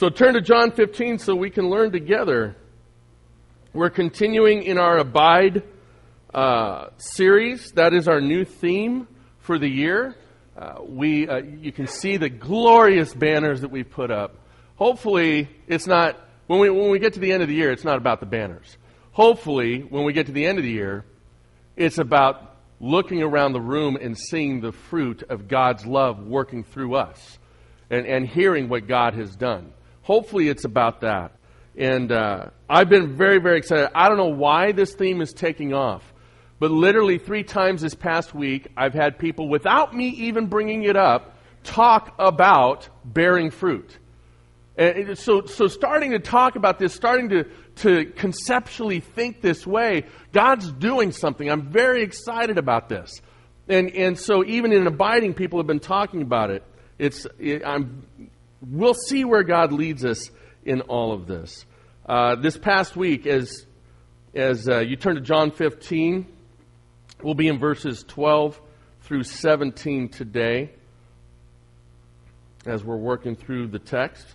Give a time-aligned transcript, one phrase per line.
[0.00, 2.56] So turn to John 15 so we can learn together.
[3.74, 5.62] We're continuing in our Abide
[6.32, 7.72] uh, series.
[7.72, 9.06] That is our new theme
[9.40, 10.16] for the year.
[10.56, 14.36] Uh, we, uh, you can see the glorious banners that we put up.
[14.76, 17.84] Hopefully, it's not, when we, when we get to the end of the year, it's
[17.84, 18.78] not about the banners.
[19.12, 21.04] Hopefully, when we get to the end of the year,
[21.76, 26.94] it's about looking around the room and seeing the fruit of God's love working through
[26.94, 27.38] us
[27.90, 29.74] and, and hearing what God has done.
[30.10, 31.36] Hopefully, it's about that.
[31.76, 33.90] And uh, I've been very, very excited.
[33.94, 36.02] I don't know why this theme is taking off,
[36.58, 40.96] but literally three times this past week, I've had people, without me even bringing it
[40.96, 43.98] up, talk about bearing fruit.
[44.76, 47.44] And so, so starting to talk about this, starting to,
[47.76, 51.48] to conceptually think this way, God's doing something.
[51.48, 53.22] I'm very excited about this.
[53.68, 56.64] And, and so even in abiding, people have been talking about it.
[56.98, 58.02] It's, it, I'm,
[58.60, 60.30] we'll see where God leads us
[60.64, 61.64] in all of this.
[62.06, 63.66] Uh, this past week, as,
[64.34, 66.26] as uh, you turn to John 15,
[67.22, 68.60] we'll be in verses 12
[69.02, 70.70] through 17 today
[72.66, 74.26] as we're working through the text.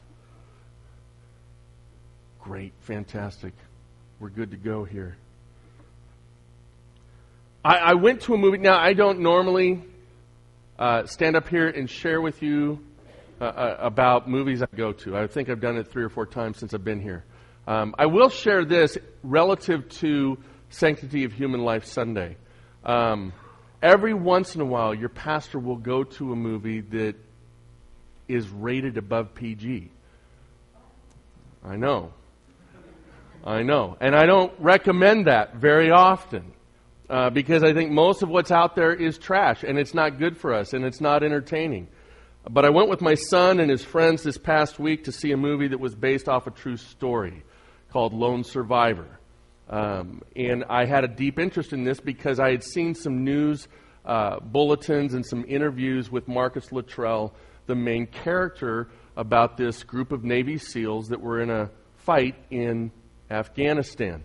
[2.40, 3.54] Great, fantastic.
[4.20, 5.18] We're good to go here.
[7.64, 8.60] I, I went to a movie.
[8.60, 9.84] Now, I don't normally
[10.78, 12.80] uh, stand up here and share with you
[13.42, 15.18] uh, uh, about movies I go to.
[15.18, 17.26] I think I've done it three or four times since I've been here.
[17.68, 20.38] Um, I will share this relative to
[20.70, 22.38] Sanctity of Human Life Sunday.
[22.84, 23.34] Um,
[23.82, 27.16] every once in a while, your pastor will go to a movie that
[28.28, 29.92] is rated above PG.
[31.64, 32.14] I know.
[33.44, 33.98] I know.
[34.00, 36.54] And I don't recommend that very often
[37.10, 40.38] uh, because I think most of what's out there is trash and it's not good
[40.38, 41.88] for us and it's not entertaining.
[42.50, 45.38] But I went with my son and his friends this past week to see a
[45.38, 47.44] movie that was based off a true story
[47.90, 49.20] called Lone Survivor.
[49.68, 53.68] Um, and I had a deep interest in this because I had seen some news
[54.06, 57.34] uh, bulletins and some interviews with Marcus Luttrell,
[57.66, 62.92] the main character, about this group of Navy SEALs that were in a fight in
[63.32, 64.24] Afghanistan.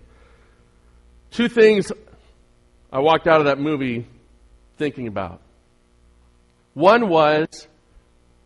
[1.30, 1.90] Two things
[2.92, 4.06] I walked out of that movie
[4.76, 5.40] thinking about.
[6.74, 7.66] One was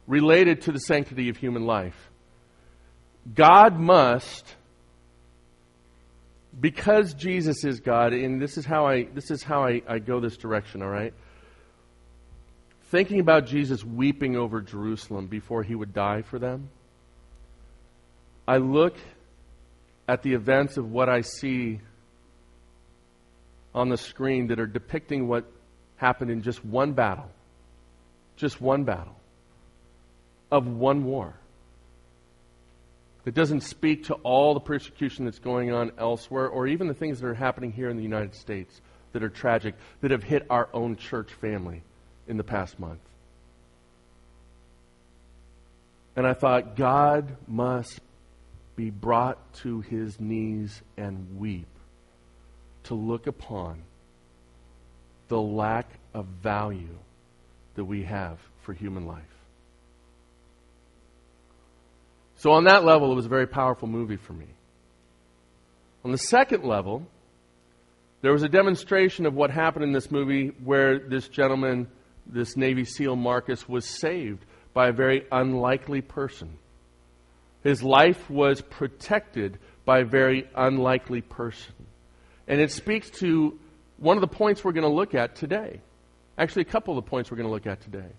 [0.07, 2.11] related to the sanctity of human life.
[3.33, 4.55] God must,
[6.61, 10.21] because Jesus is God, and this is how I this is how I, I go
[10.21, 11.15] this direction, all right?
[12.91, 16.69] Thinking about Jesus weeping over Jerusalem before he would die for them,
[18.47, 18.97] I look
[20.07, 21.81] at the events of what I see
[23.75, 25.51] on the screen that are depicting what
[25.97, 27.31] happened in just one battle.
[28.37, 29.17] Just one battle
[30.51, 31.35] of one war.
[33.25, 37.21] It doesn't speak to all the persecution that's going on elsewhere or even the things
[37.21, 38.81] that are happening here in the United States
[39.13, 41.83] that are tragic, that have hit our own church family
[42.29, 43.01] in the past month.
[46.17, 48.01] And I thought, God must
[48.77, 51.67] be brought to his knees and weep
[52.85, 53.83] to look upon
[55.29, 56.99] the lack of value
[57.75, 59.34] that we have for human life.
[62.45, 64.45] So, on that level, it was a very powerful movie for me.
[66.05, 67.07] On the second level,
[68.21, 71.89] there was a demonstration of what happened in this movie where this gentleman,
[72.27, 74.45] this Navy SEAL Marcus, was saved
[74.75, 76.59] by a very unlikely person.
[77.63, 81.73] His life was protected by a very unlikely person.
[82.47, 83.59] And it speaks to
[83.97, 85.81] one of the points we're going to look at today.
[86.37, 88.13] Actually, a couple of the points we're going to look at today.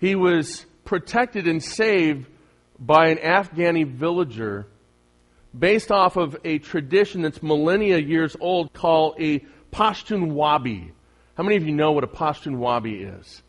[0.00, 2.26] He was protected and saved
[2.78, 4.66] by an Afghani villager
[5.56, 9.40] based off of a tradition that's millennia years old called a
[9.72, 10.90] Pashtunwali.
[11.36, 13.42] How many of you know what a Pashtunwali is?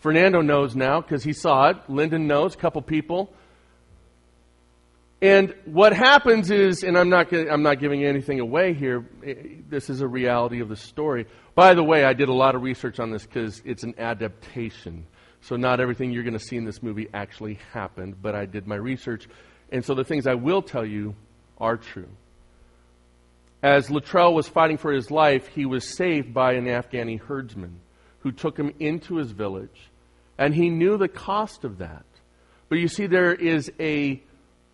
[0.00, 1.76] Fernando knows now because he saw it.
[1.88, 3.32] Lyndon knows, a couple people.
[5.22, 9.06] And what happens is, and I'm not, I'm not giving anything away here,
[9.70, 11.26] this is a reality of the story.
[11.54, 15.06] By the way, I did a lot of research on this because it's an adaptation.
[15.44, 18.66] So not everything you're going to see in this movie actually happened, but I did
[18.66, 19.28] my research.
[19.70, 21.14] And so the things I will tell you
[21.58, 22.08] are true.
[23.62, 27.78] As Luttrell was fighting for his life, he was saved by an Afghani herdsman
[28.20, 29.90] who took him into his village.
[30.38, 32.06] And he knew the cost of that.
[32.70, 34.22] But you see, there is a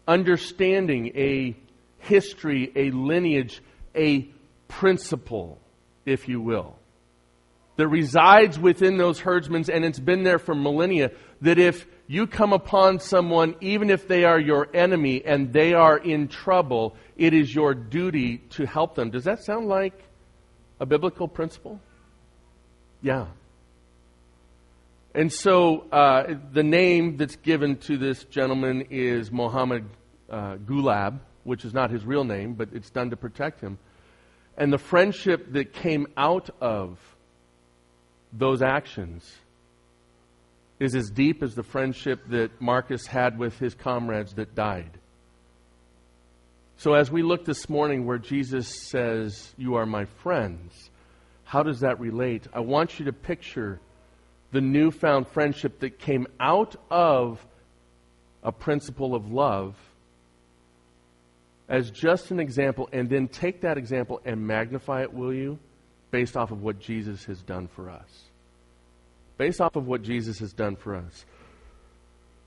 [0.06, 1.56] understanding, a
[1.98, 3.60] history, a lineage,
[3.96, 4.28] a
[4.68, 5.58] principle,
[6.06, 6.76] if you will,
[7.80, 11.10] that resides within those herdsmen, and it's been there for millennia,
[11.40, 15.96] that if you come upon someone, even if they are your enemy and they are
[15.96, 19.08] in trouble, it is your duty to help them.
[19.08, 19.94] Does that sound like
[20.78, 21.80] a biblical principle?
[23.00, 23.28] Yeah.
[25.14, 29.86] And so uh, the name that's given to this gentleman is Mohammed
[30.28, 33.78] uh, Gulab, which is not his real name, but it's done to protect him.
[34.58, 36.98] And the friendship that came out of
[38.32, 39.30] those actions
[40.78, 44.98] is as deep as the friendship that Marcus had with his comrades that died.
[46.78, 50.90] So, as we look this morning where Jesus says, You are my friends,
[51.44, 52.46] how does that relate?
[52.54, 53.80] I want you to picture
[54.52, 57.44] the newfound friendship that came out of
[58.42, 59.76] a principle of love
[61.68, 65.56] as just an example, and then take that example and magnify it, will you,
[66.10, 68.30] based off of what Jesus has done for us
[69.40, 71.24] based off of what Jesus has done for us.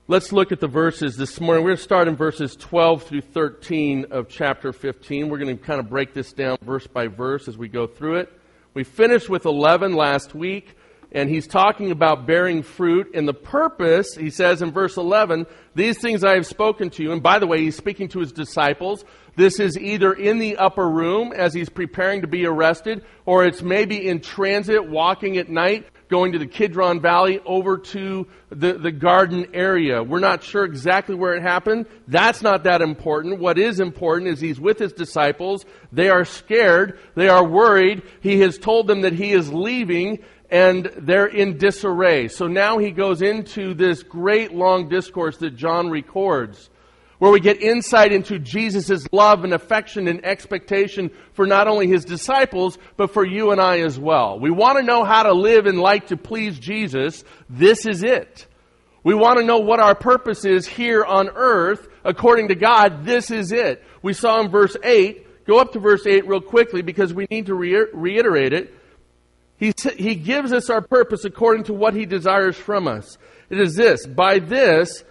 [0.06, 1.64] Let's look at the verses this morning.
[1.64, 5.28] We're going to start in verses 12 through 13 of chapter 15.
[5.28, 8.18] We're going to kind of break this down verse by verse as we go through
[8.18, 8.32] it.
[8.74, 10.76] We finished with 11 last week,
[11.14, 13.14] and he's talking about bearing fruit.
[13.14, 17.12] And the purpose, he says in verse 11, these things I have spoken to you.
[17.12, 19.04] And by the way, he's speaking to his disciples.
[19.36, 23.62] This is either in the upper room as he's preparing to be arrested, or it's
[23.62, 28.92] maybe in transit, walking at night going to the Kidron Valley over to the, the
[28.92, 30.02] garden area.
[30.02, 31.86] We're not sure exactly where it happened.
[32.06, 33.40] That's not that important.
[33.40, 35.64] What is important is he's with his disciples.
[35.92, 36.98] They are scared.
[37.14, 38.02] They are worried.
[38.20, 42.28] He has told them that he is leaving and they're in disarray.
[42.28, 46.70] So now he goes into this great long discourse that John records
[47.18, 52.04] where we get insight into Jesus' love and affection and expectation for not only his
[52.04, 54.38] disciples, but for you and I as well.
[54.38, 57.24] We want to know how to live and like to please Jesus.
[57.48, 58.46] This is it.
[59.04, 63.04] We want to know what our purpose is here on earth according to God.
[63.04, 63.82] This is it.
[64.02, 67.46] We saw in verse 8, go up to verse 8 real quickly because we need
[67.46, 68.74] to re- reiterate it.
[69.56, 73.18] He, he gives us our purpose according to what he desires from us.
[73.50, 75.04] It is this, by this,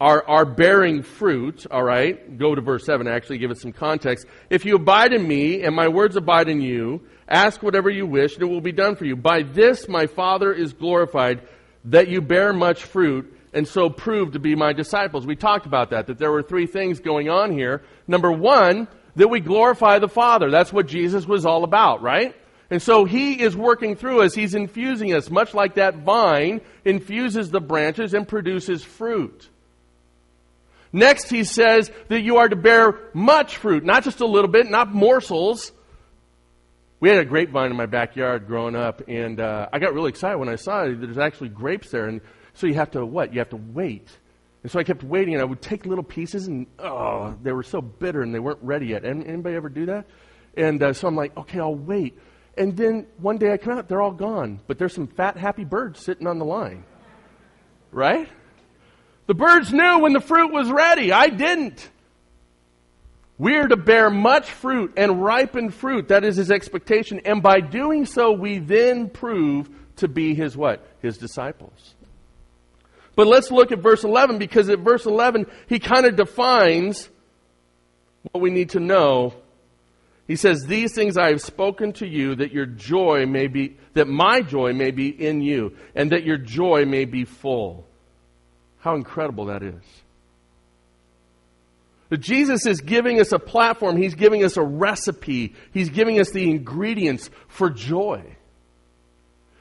[0.00, 2.38] are, are bearing fruit, all right?
[2.38, 4.26] Go to verse 7, actually, give it some context.
[4.50, 8.34] If you abide in me, and my words abide in you, ask whatever you wish,
[8.34, 9.16] and it will be done for you.
[9.16, 11.42] By this my Father is glorified,
[11.86, 15.26] that you bear much fruit, and so prove to be my disciples.
[15.26, 17.82] We talked about that, that there were three things going on here.
[18.06, 20.50] Number one, that we glorify the Father.
[20.50, 22.34] That's what Jesus was all about, right?
[22.70, 24.34] And so he is working through us.
[24.34, 29.48] He's infusing us, much like that vine infuses the branches and produces fruit.
[30.92, 34.70] Next, he says that you are to bear much fruit, not just a little bit,
[34.70, 35.72] not morsels.
[37.00, 40.38] We had a grapevine in my backyard growing up, and uh, I got really excited
[40.38, 41.00] when I saw it.
[41.00, 42.20] There's actually grapes there, and
[42.54, 43.32] so you have to what?
[43.32, 44.08] You have to wait.
[44.62, 47.62] And so I kept waiting, and I would take little pieces, and oh, they were
[47.62, 49.04] so bitter, and they weren't ready yet.
[49.04, 50.06] Anybody ever do that?
[50.56, 52.18] And uh, so I'm like, okay, I'll wait.
[52.56, 55.64] And then one day I come out, they're all gone, but there's some fat, happy
[55.64, 56.84] birds sitting on the line,
[57.92, 58.28] right?
[59.26, 61.12] The birds knew when the fruit was ready.
[61.12, 61.90] I didn't.
[63.38, 66.08] We're to bear much fruit and ripen fruit.
[66.08, 67.20] That is his expectation.
[67.24, 70.86] And by doing so, we then prove to be his what?
[71.02, 71.94] His disciples.
[73.14, 77.08] But let's look at verse 11 because at verse 11, he kind of defines
[78.30, 79.34] what we need to know.
[80.26, 84.08] He says, These things I have spoken to you that your joy may be, that
[84.08, 87.86] my joy may be in you and that your joy may be full.
[88.78, 89.82] How incredible that is.
[92.08, 96.30] But Jesus is giving us a platform, He's giving us a recipe, He's giving us
[96.30, 98.36] the ingredients for joy.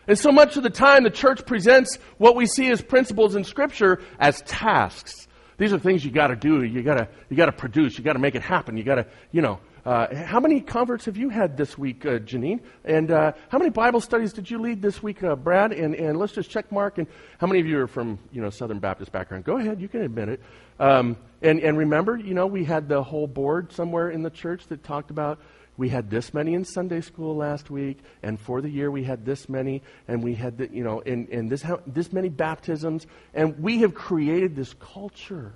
[0.08, 3.44] And so much of the time, the church presents what we see as principles in
[3.44, 5.28] Scripture as tasks.
[5.58, 6.64] These are things you got to do.
[6.64, 7.98] You got to you got to produce.
[7.98, 8.78] You got to make it happen.
[8.78, 12.20] You got to you know uh, how many converts have you had this week, uh,
[12.20, 12.62] Janine?
[12.84, 15.72] And uh, how many Bible studies did you lead this week, uh, Brad?
[15.72, 16.98] And, and let's just check mark.
[16.98, 19.44] And how many of you are from you know Southern Baptist background?
[19.44, 20.42] Go ahead, you can admit it.
[20.80, 24.68] Um, and, and remember, you know, we had the whole board somewhere in the church
[24.68, 25.40] that talked about
[25.78, 29.26] we had this many in Sunday school last week, and for the year we had
[29.26, 33.60] this many, and we had the, you know, and, and this this many baptisms, and
[33.60, 35.54] we have created this culture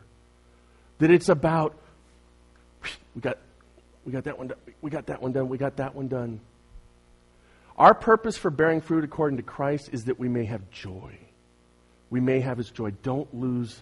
[0.98, 1.78] that it's about.
[3.16, 3.38] We got
[4.06, 4.58] we got that one done.
[4.82, 5.50] We got that one done.
[5.50, 6.40] We got that one done.
[7.78, 11.18] Our purpose for bearing fruit according to Christ is that we may have joy.
[12.10, 12.92] We may have his joy.
[13.04, 13.82] Don't lose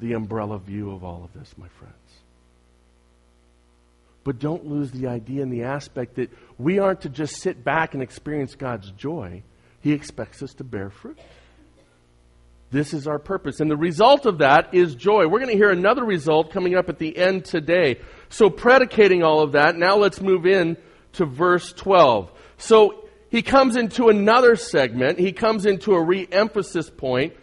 [0.00, 1.94] the umbrella view of all of this, my friends.
[4.24, 7.94] But don't lose the idea and the aspect that we aren't to just sit back
[7.94, 9.42] and experience God's joy.
[9.80, 11.18] He expects us to bear fruit.
[12.72, 13.60] This is our purpose.
[13.60, 15.26] And the result of that is joy.
[15.28, 18.00] We're going to hear another result coming up at the end today.
[18.30, 20.78] So, predicating all of that, now let's move in
[21.12, 22.32] to verse 12.
[22.56, 25.18] So, he comes into another segment.
[25.18, 27.34] He comes into a re emphasis point,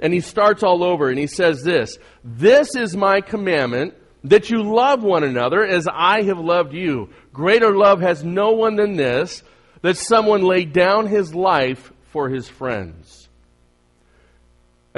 [0.00, 4.62] and he starts all over, and he says this This is my commandment that you
[4.62, 7.10] love one another as I have loved you.
[7.34, 9.42] Greater love has no one than this,
[9.82, 13.27] that someone lay down his life for his friends.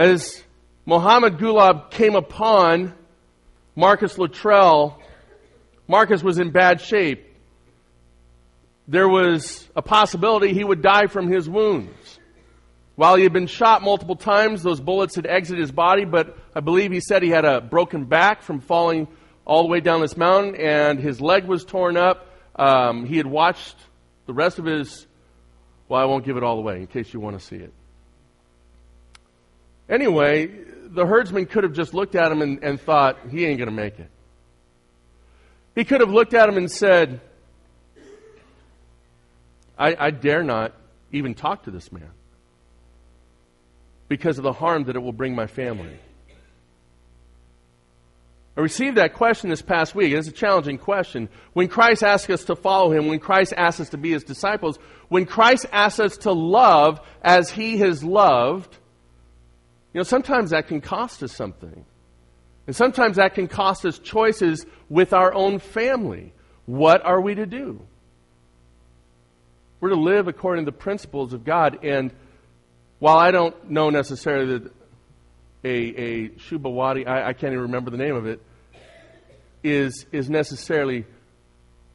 [0.00, 0.42] As
[0.86, 2.94] Mohammed Gulab came upon
[3.76, 4.98] Marcus Luttrell,
[5.86, 7.22] Marcus was in bad shape.
[8.88, 12.18] There was a possibility he would die from his wounds.
[12.96, 16.60] While he had been shot multiple times, those bullets had exited his body, but I
[16.60, 19.06] believe he said he had a broken back from falling
[19.44, 22.26] all the way down this mountain, and his leg was torn up.
[22.56, 23.76] Um, he had watched
[24.24, 25.06] the rest of his.
[25.90, 27.74] Well, I won't give it all away in case you want to see it.
[29.90, 30.46] Anyway,
[30.86, 33.74] the herdsman could have just looked at him and, and thought, he ain't going to
[33.74, 34.08] make it.
[35.74, 37.20] He could have looked at him and said,
[39.76, 40.72] I, I dare not
[41.10, 42.10] even talk to this man
[44.08, 45.98] because of the harm that it will bring my family.
[48.56, 50.12] I received that question this past week.
[50.12, 51.28] It's a challenging question.
[51.52, 54.78] When Christ asks us to follow him, when Christ asks us to be his disciples,
[55.08, 58.76] when Christ asks us to love as he has loved,
[59.92, 61.84] you know, sometimes that can cost us something.
[62.66, 66.32] And sometimes that can cost us choices with our own family.
[66.66, 67.80] What are we to do?
[69.80, 71.84] We're to live according to the principles of God.
[71.84, 72.12] And
[72.98, 74.72] while I don't know necessarily that
[75.64, 78.40] a, a Shubawadi, I, I can't even remember the name of it,
[79.64, 81.06] is, is necessarily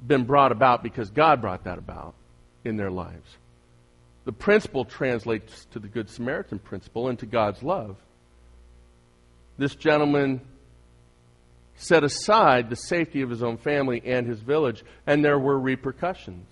[0.06, 2.16] been brought about because God brought that about
[2.64, 3.38] in their lives.
[4.25, 7.98] The principle translates to the Good Samaritan principle and to God's love.
[9.58, 10.41] This gentleman
[11.75, 16.48] set aside the safety of his own family and his village, and there were repercussions.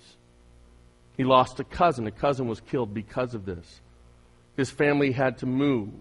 [1.18, 2.08] He lost a cousin.
[2.08, 3.82] A cousin was killed because of this.
[4.56, 5.94] His family had to move,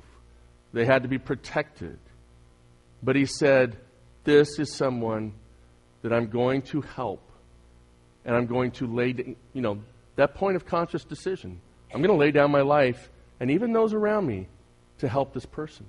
[0.73, 1.99] they had to be protected.
[3.03, 3.79] But he said,
[4.25, 5.33] This is someone
[6.03, 7.23] that I'm going to help,
[8.25, 9.79] and I'm going to lay, you know,
[10.17, 11.61] that point of conscious decision.
[11.93, 14.49] I'm going to lay down my life and even those around me
[14.99, 15.87] to help this person.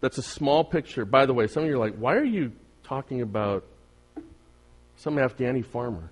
[0.00, 1.04] That's a small picture.
[1.04, 2.52] By the way, some of you are like, why are you
[2.84, 3.64] talking about
[4.96, 6.10] some Afghani farmer?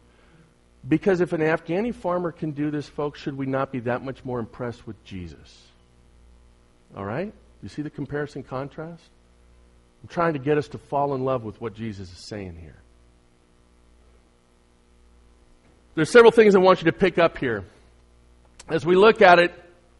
[0.89, 4.25] Because if an Afghani farmer can do this, folks, should we not be that much
[4.25, 5.63] more impressed with Jesus?
[6.97, 7.33] All right?
[7.63, 9.05] You see the comparison contrast?
[10.03, 12.77] I'm trying to get us to fall in love with what Jesus is saying here.
[15.97, 17.65] There's several things I want you to pick up here.
[18.69, 19.53] As we look at it,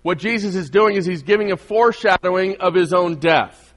[0.03, 3.75] what Jesus is doing is he's giving a foreshadowing of his own death.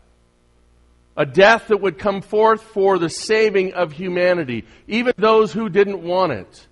[1.16, 6.04] A death that would come forth for the saving of humanity, even those who didn't
[6.04, 6.68] want it.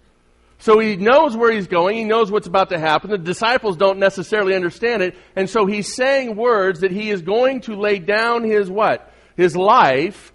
[0.59, 1.95] So he knows where he's going.
[1.95, 3.09] He knows what's about to happen.
[3.09, 5.15] The disciples don't necessarily understand it.
[5.35, 9.13] And so he's saying words that he is going to lay down his what?
[9.37, 10.33] His life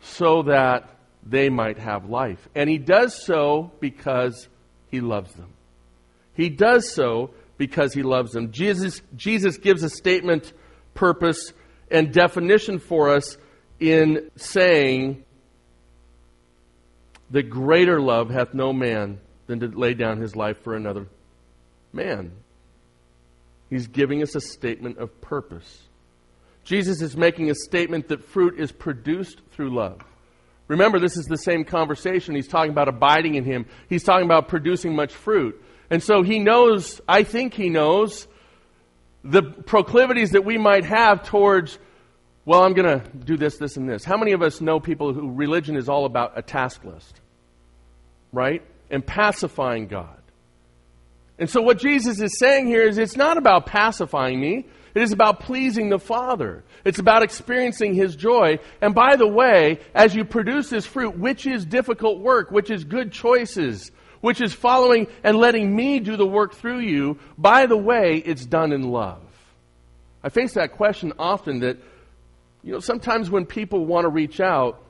[0.00, 0.97] so that
[1.28, 2.48] they might have life.
[2.54, 4.48] And he does so because
[4.90, 5.52] he loves them.
[6.34, 8.52] He does so because he loves them.
[8.52, 10.52] Jesus, Jesus gives a statement,
[10.94, 11.52] purpose,
[11.90, 13.36] and definition for us
[13.80, 15.24] in saying
[17.30, 21.06] that greater love hath no man than to lay down his life for another
[21.92, 22.32] man.
[23.70, 25.82] He's giving us a statement of purpose.
[26.64, 30.00] Jesus is making a statement that fruit is produced through love.
[30.68, 32.34] Remember, this is the same conversation.
[32.34, 35.62] He's talking about abiding in Him, he's talking about producing much fruit.
[35.90, 38.28] And so he knows, I think he knows,
[39.24, 41.78] the proclivities that we might have towards,
[42.44, 44.04] well, I'm going to do this, this, and this.
[44.04, 47.20] How many of us know people who religion is all about a task list?
[48.32, 48.62] Right?
[48.90, 50.18] And pacifying God.
[51.38, 54.66] And so what Jesus is saying here is it's not about pacifying me.
[54.98, 56.64] It is about pleasing the Father.
[56.84, 58.58] It's about experiencing His joy.
[58.80, 62.82] And by the way, as you produce this fruit, which is difficult work, which is
[62.82, 67.76] good choices, which is following and letting me do the work through you, by the
[67.76, 69.22] way, it's done in love.
[70.24, 71.76] I face that question often that,
[72.64, 74.82] you know, sometimes when people want to reach out,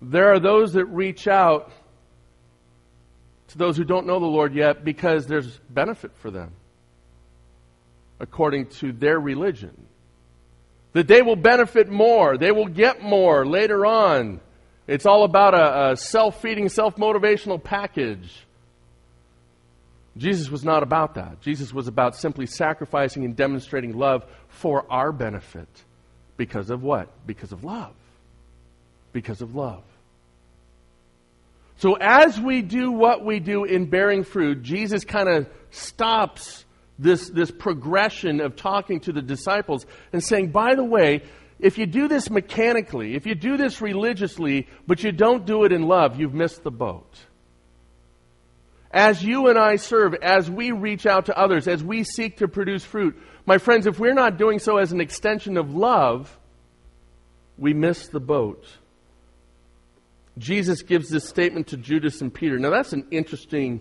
[0.00, 1.72] there are those that reach out
[3.48, 6.52] to those who don't know the Lord yet because there's benefit for them
[8.22, 9.76] according to their religion.
[10.92, 14.40] That they will benefit more, they will get more later on.
[14.86, 18.46] It's all about a, a self feeding, self motivational package.
[20.16, 21.40] Jesus was not about that.
[21.40, 25.68] Jesus was about simply sacrificing and demonstrating love for our benefit.
[26.36, 27.08] Because of what?
[27.26, 27.94] Because of love.
[29.12, 29.82] Because of love.
[31.78, 36.66] So as we do what we do in bearing fruit, Jesus kind of stops
[36.98, 41.22] this, this progression of talking to the disciples and saying, by the way,
[41.58, 45.72] if you do this mechanically, if you do this religiously, but you don't do it
[45.72, 47.18] in love, you've missed the boat.
[48.90, 52.48] As you and I serve, as we reach out to others, as we seek to
[52.48, 56.38] produce fruit, my friends, if we're not doing so as an extension of love,
[57.56, 58.66] we miss the boat.
[60.38, 62.58] Jesus gives this statement to Judas and Peter.
[62.58, 63.80] Now, that's an interesting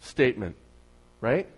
[0.00, 0.56] statement,
[1.20, 1.48] right?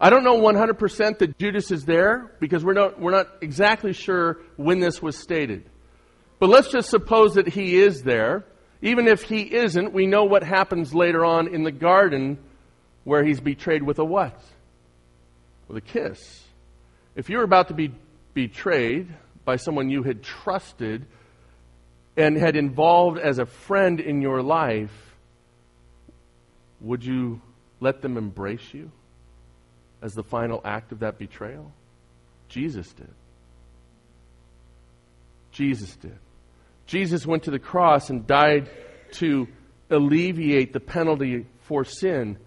[0.00, 4.38] I don't know 100% that Judas is there because we're not, we're not exactly sure
[4.56, 5.64] when this was stated.
[6.38, 8.44] But let's just suppose that he is there.
[8.82, 12.38] Even if he isn't, we know what happens later on in the garden
[13.04, 14.38] where he's betrayed with a what?
[15.66, 16.44] With a kiss.
[17.14, 17.90] If you're about to be
[18.34, 19.08] betrayed
[19.46, 21.06] by someone you had trusted
[22.18, 24.92] and had involved as a friend in your life,
[26.82, 27.40] would you
[27.80, 28.90] let them embrace you
[30.06, 31.72] as the final act of that betrayal?
[32.48, 33.10] Jesus did.
[35.50, 36.16] Jesus did.
[36.86, 38.70] Jesus went to the cross and died
[39.14, 39.48] to
[39.90, 42.38] alleviate the penalty for sin.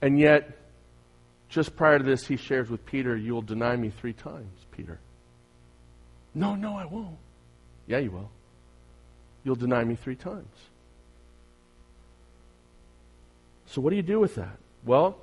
[0.00, 0.56] And yet,
[1.48, 5.00] just prior to this, he shares with Peter, You will deny me three times, Peter.
[6.34, 7.18] No, no, I won't.
[7.88, 8.30] Yeah, you will.
[9.42, 10.46] You'll deny me three times.
[13.66, 14.56] So, what do you do with that?
[14.84, 15.16] Well,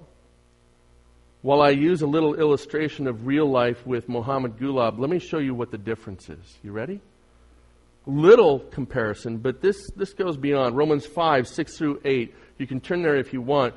[1.42, 5.40] while I use a little illustration of real life with Mohammed Gulab, let me show
[5.40, 6.58] you what the difference is.
[6.64, 7.00] You ready?
[8.06, 10.76] Little comparison, but this, this goes beyond.
[10.76, 12.34] Romans 5, 6 through 8.
[12.58, 13.76] You can turn there if you want.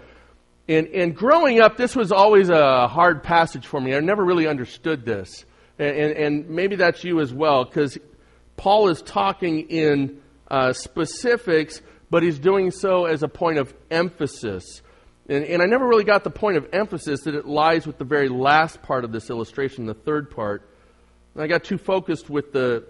[0.69, 3.95] And, and growing up, this was always a hard passage for me.
[3.95, 5.45] I never really understood this.
[5.79, 7.99] And, and, and maybe that's you as well, because
[8.57, 14.83] Paul is talking in uh, specifics, but he's doing so as a point of emphasis.
[15.31, 18.05] And, and I never really got the point of emphasis that it lies with the
[18.05, 20.69] very last part of this illustration, the third part.
[21.35, 22.85] And I got too focused with the,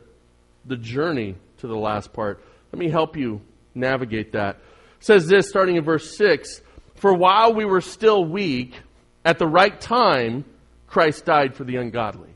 [0.64, 2.42] the journey to the last part.
[2.72, 3.42] Let me help you
[3.74, 4.56] navigate that.
[4.56, 6.62] It says this, starting in verse 6
[6.94, 8.74] For while we were still weak,
[9.22, 10.46] at the right time,
[10.86, 12.30] Christ died for the ungodly.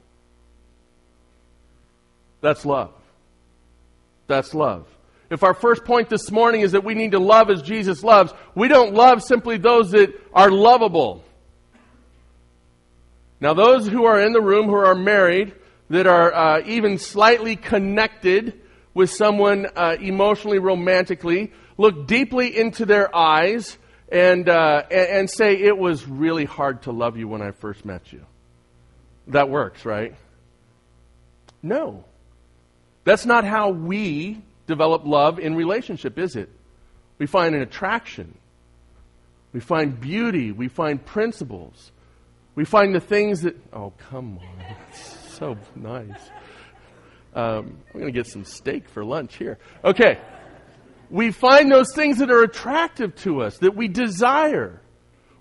[2.42, 2.92] That's love.
[4.26, 4.86] That's love.
[5.30, 8.32] If our first point this morning is that we need to love as Jesus loves,
[8.54, 11.24] we don't love simply those that are lovable.
[13.40, 15.54] Now, those who are in the room who are married,
[15.90, 18.60] that are uh, even slightly connected
[18.94, 23.76] with someone uh, emotionally, romantically, look deeply into their eyes
[24.10, 28.12] and, uh, and, say, It was really hard to love you when I first met
[28.12, 28.24] you.
[29.28, 30.14] That works, right?
[31.62, 32.04] No.
[33.04, 36.50] That's not how we develop love in relationship, is it?
[37.18, 38.36] We find an attraction.
[39.52, 40.52] We find beauty.
[40.52, 41.92] We find principles.
[42.54, 44.76] We find the things that, oh, come on.
[44.90, 46.30] It's so nice.
[47.34, 49.58] Um, I'm going to get some steak for lunch here.
[49.84, 50.20] Okay.
[51.10, 54.80] We find those things that are attractive to us, that we desire.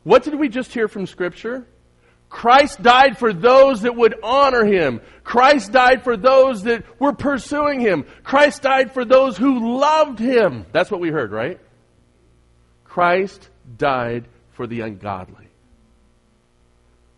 [0.03, 1.67] What did we just hear from Scripture?
[2.33, 5.01] Christ died for those that would honor him.
[5.23, 8.05] Christ died for those that were pursuing him.
[8.23, 10.65] Christ died for those who loved him.
[10.71, 11.59] That's what we heard, right?
[12.85, 15.47] Christ died for the ungodly.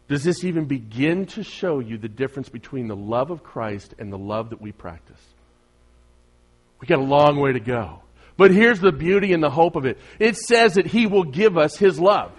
[0.09, 4.11] Does this even begin to show you the difference between the love of Christ and
[4.11, 5.21] the love that we practice?
[6.81, 8.01] We got a long way to go.
[8.35, 9.97] But here's the beauty and the hope of it.
[10.19, 12.33] It says that he will give us his love.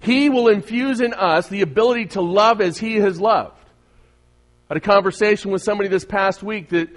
[0.00, 3.56] He will infuse in us the ability to love as He has loved.
[4.68, 6.88] I had a conversation with somebody this past week that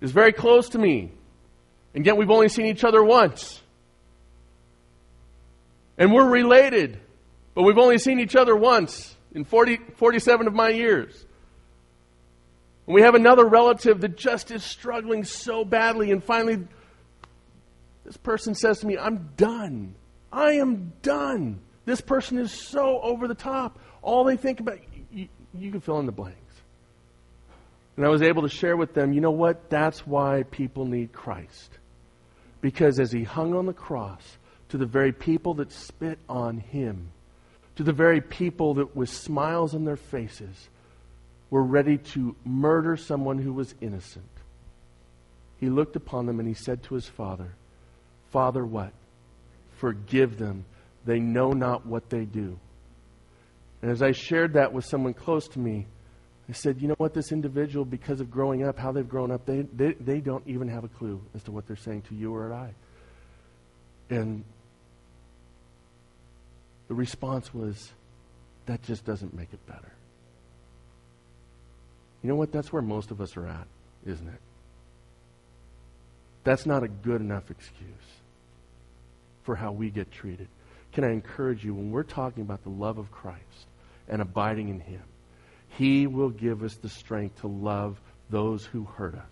[0.00, 1.10] is very close to me,
[1.94, 3.60] and yet we've only seen each other once.
[5.98, 6.98] And we're related,
[7.54, 11.24] but we've only seen each other once in 40, 47 of my years.
[12.86, 16.66] And we have another relative that just is struggling so badly, and finally,
[18.04, 19.94] this person says to me, I'm done.
[20.32, 21.60] I am done.
[21.84, 23.78] This person is so over the top.
[24.02, 24.78] All they think about,
[25.12, 26.40] you, you can fill in the blanks.
[27.96, 29.70] And I was able to share with them, you know what?
[29.70, 31.78] That's why people need Christ.
[32.60, 37.10] Because as he hung on the cross, to the very people that spit on him,
[37.76, 40.68] to the very people that with smiles on their faces
[41.50, 44.24] were ready to murder someone who was innocent,
[45.58, 47.54] he looked upon them and he said to his father,
[48.30, 48.92] Father, what?
[49.76, 50.64] Forgive them.
[51.04, 52.58] They know not what they do.
[53.82, 55.86] And as I shared that with someone close to me,
[56.48, 59.46] I said, you know what, this individual, because of growing up, how they've grown up,
[59.46, 62.34] they, they, they don't even have a clue as to what they're saying to you
[62.34, 62.74] or at I.
[64.10, 64.44] And
[66.88, 67.90] the response was,
[68.66, 69.92] that just doesn't make it better.
[72.22, 72.52] You know what?
[72.52, 73.66] That's where most of us are at,
[74.06, 74.40] isn't it?
[76.44, 78.15] That's not a good enough excuse
[79.46, 80.48] for how we get treated.
[80.92, 83.66] Can I encourage you, when we're talking about the love of Christ
[84.08, 85.02] and abiding in Him,
[85.70, 89.22] He will give us the strength to love those who hurt us.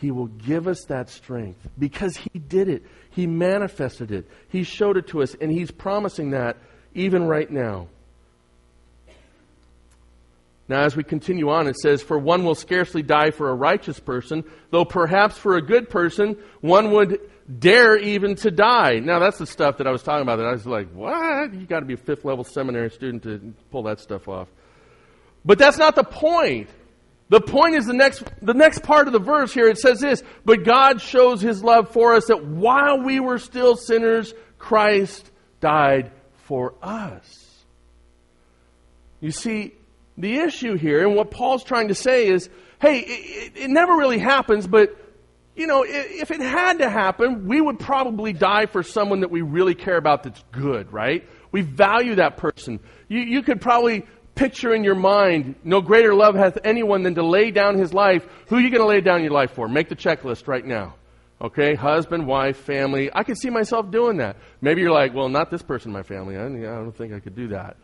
[0.00, 2.84] He will give us that strength because He did it.
[3.10, 4.26] He manifested it.
[4.48, 6.56] He showed it to us, and He's promising that
[6.94, 7.88] even right now.
[10.66, 14.00] Now, as we continue on, it says, For one will scarcely die for a righteous
[14.00, 17.20] person, though perhaps for a good person one would
[17.58, 19.00] dare even to die.
[19.00, 21.52] Now, that's the stuff that I was talking about that I was like, what?
[21.52, 24.48] You got to be a fifth level seminary student to pull that stuff off.
[25.44, 26.70] But that's not the point.
[27.28, 29.68] The point is the next, the next part of the verse here.
[29.68, 33.76] It says this, but God shows his love for us that while we were still
[33.76, 35.30] sinners, Christ
[35.60, 36.12] died
[36.44, 37.64] for us.
[39.20, 39.74] You see,
[40.16, 42.48] the issue here and what Paul's trying to say is,
[42.80, 44.96] hey, it, it never really happens, but
[45.56, 49.42] you know, if it had to happen, we would probably die for someone that we
[49.42, 51.28] really care about that's good, right?
[51.52, 52.80] We value that person.
[53.08, 57.24] You, you could probably picture in your mind, no greater love hath anyone than to
[57.24, 58.26] lay down his life.
[58.48, 59.68] Who are you going to lay down your life for?
[59.68, 60.96] Make the checklist right now.
[61.40, 63.10] Okay, husband, wife, family.
[63.12, 64.36] I could see myself doing that.
[64.60, 66.36] Maybe you're like, well, not this person in my family.
[66.36, 67.76] I, I don't think I could do that.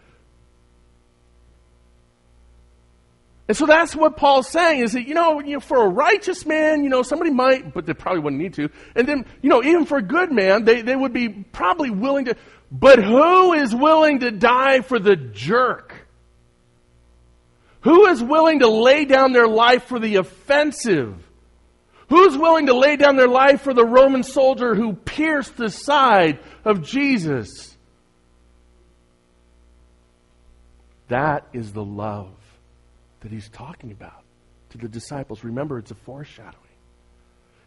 [3.51, 6.47] And so that's what Paul's saying is that, you know, you know, for a righteous
[6.47, 8.69] man, you know, somebody might, but they probably wouldn't need to.
[8.95, 12.27] And then, you know, even for a good man, they, they would be probably willing
[12.27, 12.37] to.
[12.71, 15.93] But who is willing to die for the jerk?
[17.81, 21.17] Who is willing to lay down their life for the offensive?
[22.09, 26.39] Who's willing to lay down their life for the Roman soldier who pierced the side
[26.65, 27.77] of Jesus?
[31.09, 32.37] That is the love
[33.21, 34.25] that he's talking about
[34.71, 35.45] to the disciples.
[35.45, 36.57] Remember, it's a foreshadowing.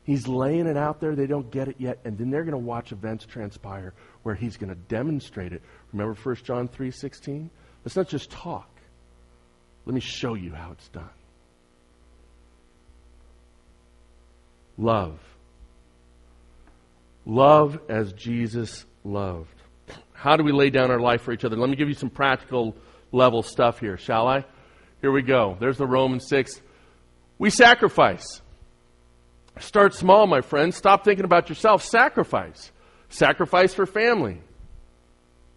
[0.03, 1.15] He's laying it out there.
[1.15, 1.99] They don't get it yet.
[2.03, 5.61] And then they're going to watch events transpire where he's going to demonstrate it.
[5.93, 7.49] Remember 1 John 3 16?
[7.85, 8.69] Let's not just talk.
[9.85, 11.09] Let me show you how it's done.
[14.77, 15.19] Love.
[17.25, 19.47] Love as Jesus loved.
[20.13, 21.55] How do we lay down our life for each other?
[21.55, 22.75] Let me give you some practical
[23.11, 24.45] level stuff here, shall I?
[25.03, 25.57] Here we go.
[25.59, 26.61] There's the Romans 6.
[27.37, 28.41] We sacrifice.
[29.59, 30.73] Start small, my friend.
[30.73, 31.83] Stop thinking about yourself.
[31.83, 32.71] Sacrifice.
[33.09, 34.39] Sacrifice for family.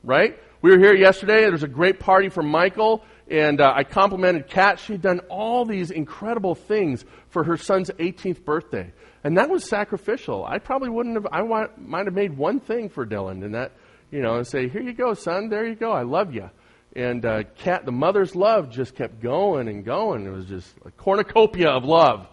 [0.02, 0.36] Right?
[0.62, 1.42] We were here yesterday.
[1.42, 4.80] There was a great party for Michael, and uh, I complimented Kat.
[4.80, 10.44] She'd done all these incredible things for her son's 18th birthday, and that was sacrificial.
[10.44, 11.28] I probably wouldn't have.
[11.30, 13.70] I might have made one thing for Dylan, and that,
[14.10, 15.50] you know, and say, "Here you go, son.
[15.50, 15.92] There you go.
[15.92, 16.50] I love you."
[16.96, 17.42] And uh,
[17.84, 20.26] the mother's love just kept going and going.
[20.26, 22.26] It was just a cornucopia of love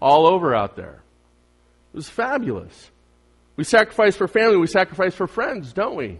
[0.00, 1.02] all over out there.
[1.92, 2.90] It was fabulous.
[3.56, 6.18] We sacrifice for family, we sacrifice for friends, don't we?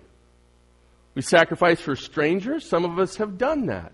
[1.14, 2.68] We sacrifice for strangers.
[2.68, 3.92] Some of us have done that.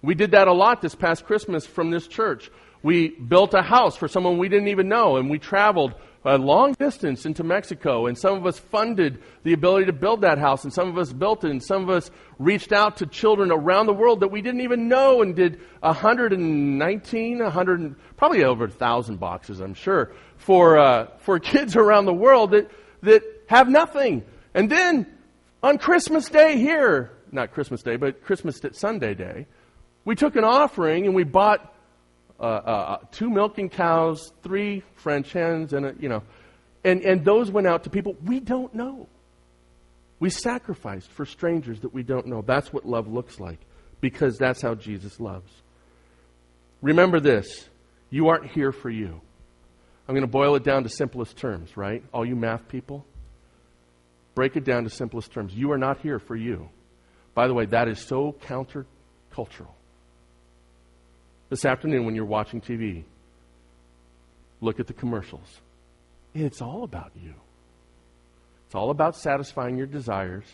[0.00, 2.52] We did that a lot this past Christmas from this church.
[2.84, 6.74] We built a house for someone we didn't even know, and we traveled a long
[6.74, 10.72] distance into Mexico, and some of us funded the ability to build that house, and
[10.72, 13.94] some of us built it, and some of us reached out to children around the
[13.94, 19.60] world that we didn't even know and did 119, 100, probably over a thousand boxes,
[19.60, 22.70] I'm sure, for, uh, for kids around the world that,
[23.02, 24.22] that have nothing.
[24.52, 25.06] And then
[25.62, 29.46] on Christmas Day here, not Christmas Day, but Christmas Sunday Day,
[30.04, 31.69] we took an offering and we bought
[32.40, 36.22] uh, uh, two milking cows, three French hens, and a, you know,
[36.84, 39.08] and and those went out to people we don't know.
[40.18, 42.42] We sacrificed for strangers that we don't know.
[42.42, 43.58] That's what love looks like,
[44.00, 45.50] because that's how Jesus loves.
[46.80, 47.68] Remember this:
[48.08, 49.20] you aren't here for you.
[50.08, 52.02] I'm going to boil it down to simplest terms, right?
[52.12, 53.04] All you math people,
[54.34, 55.54] break it down to simplest terms.
[55.54, 56.70] You are not here for you.
[57.34, 59.74] By the way, that is so countercultural.
[61.50, 63.02] This afternoon, when you're watching TV,
[64.60, 65.60] look at the commercials.
[66.32, 67.34] It's all about you.
[68.66, 70.44] It's all about satisfying your desires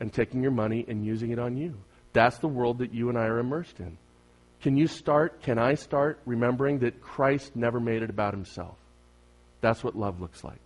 [0.00, 1.74] and taking your money and using it on you.
[2.12, 3.98] That's the world that you and I are immersed in.
[4.62, 8.76] Can you start, can I start remembering that Christ never made it about himself?
[9.60, 10.60] That's what love looks like.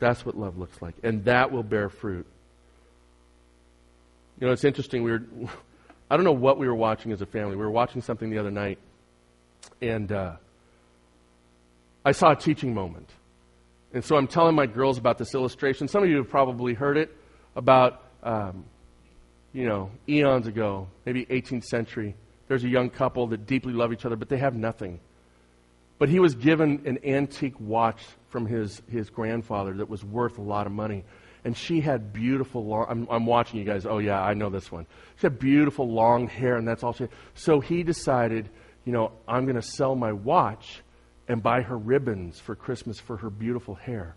[0.00, 0.96] That's what love looks like.
[1.04, 2.26] And that will bear fruit.
[4.40, 5.04] You know, it's interesting.
[5.04, 5.22] We were,
[6.10, 7.54] I don't know what we were watching as a family.
[7.54, 8.78] We were watching something the other night,
[9.80, 10.36] and uh,
[12.04, 13.08] I saw a teaching moment.
[13.92, 15.86] And so I'm telling my girls about this illustration.
[15.86, 17.16] Some of you have probably heard it
[17.54, 18.64] about, um,
[19.52, 22.14] you know, eons ago, maybe 18th century.
[22.48, 24.98] There's a young couple that deeply love each other, but they have nothing.
[25.98, 30.42] But he was given an antique watch from his, his grandfather that was worth a
[30.42, 31.04] lot of money.
[31.44, 33.86] And she had beautiful long, I'm, I'm watching you guys.
[33.86, 34.86] Oh, yeah, I know this one.
[35.16, 37.12] She had beautiful long hair, and that's all she had.
[37.34, 38.50] So he decided,
[38.84, 40.82] you know, I'm going to sell my watch
[41.28, 44.16] and buy her ribbons for Christmas for her beautiful hair.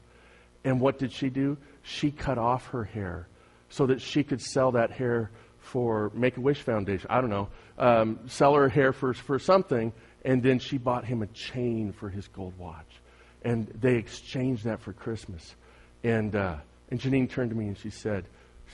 [0.65, 1.57] And what did she do?
[1.81, 3.27] She cut off her hair
[3.69, 7.07] so that she could sell that hair for Make a Wish Foundation.
[7.09, 7.49] I don't know.
[7.77, 9.93] Um, sell her hair for, for something.
[10.25, 13.01] And then she bought him a chain for his gold watch.
[13.43, 15.55] And they exchanged that for Christmas.
[16.03, 16.57] And, uh,
[16.93, 18.25] and Janine turned to me and she said,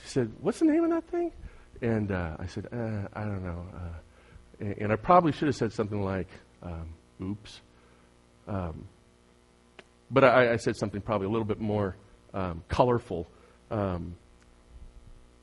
[0.02, 1.32] she said, what's the name of that thing?
[1.80, 3.64] And uh, I said, uh, I don't know.
[3.74, 6.28] Uh, and, I probably should have said something like,
[6.62, 7.62] um, oops.
[8.46, 8.86] Um,
[10.10, 11.96] but I, I, said something probably a little bit more
[12.34, 13.26] um, colorful.
[13.70, 14.16] Um,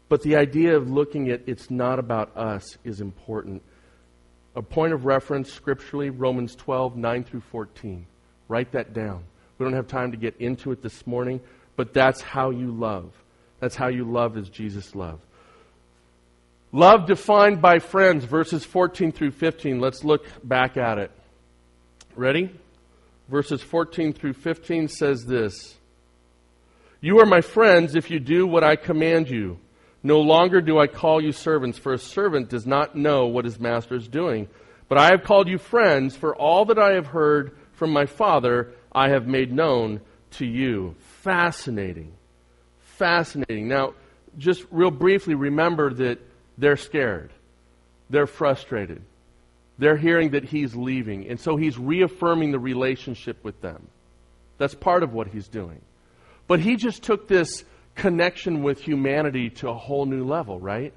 [0.08, 3.64] but the idea of looking at it's not about us is important.
[4.56, 8.06] A point of reference scripturally, Romans 12, 9 through 14.
[8.48, 9.24] Write that down.
[9.58, 11.42] We don't have time to get into it this morning,
[11.78, 13.14] but that's how you love.
[13.62, 15.24] That's how you love as Jesus loved.
[16.74, 19.80] Love defined by friends, verses 14 through 15.
[19.80, 21.12] Let's look back at it.
[22.18, 22.52] Ready?
[23.30, 25.76] verses 14 through 15 says this
[27.02, 29.60] You are my friends if you do what I command you.
[30.04, 33.60] No longer do I call you servants, for a servant does not know what his
[33.60, 34.48] master is doing.
[34.88, 38.74] But I have called you friends, for all that I have heard from my Father
[38.92, 40.02] I have made known
[40.38, 40.96] to you.
[41.22, 42.14] Fascinating.
[42.98, 43.68] Fascinating.
[43.68, 43.94] Now,
[44.38, 46.20] just real briefly, remember that
[46.58, 47.32] they're scared,
[48.10, 49.02] they're frustrated
[49.78, 51.28] they're hearing that he's leaving.
[51.28, 53.88] And so he's reaffirming the relationship with them.
[54.58, 55.82] That's part of what he's doing.
[56.48, 57.64] But he just took this
[57.96, 60.94] connection with humanity to a whole new level, right?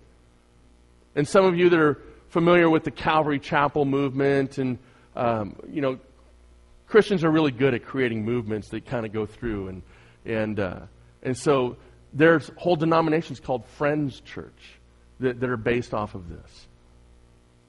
[1.14, 1.98] And some of you that are
[2.28, 4.78] familiar with the Calvary Chapel movement, and,
[5.16, 5.98] um, you know,
[6.90, 9.68] Christians are really good at creating movements that kind of go through.
[9.68, 9.82] And,
[10.26, 10.80] and, uh,
[11.22, 11.76] and so
[12.12, 14.78] there's whole denominations called Friends Church
[15.20, 16.66] that, that are based off of this.